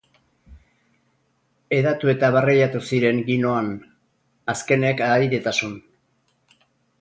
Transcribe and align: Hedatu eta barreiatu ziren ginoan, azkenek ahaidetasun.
Hedatu 1.75 2.09
eta 2.13 2.31
barreiatu 2.35 2.81
ziren 2.87 3.19
ginoan, 3.27 3.69
azkenek 4.55 5.05
ahaidetasun. 5.11 5.77